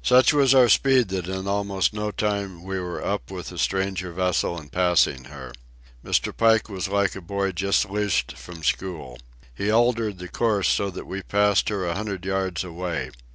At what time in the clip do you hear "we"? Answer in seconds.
2.62-2.80, 11.06-11.20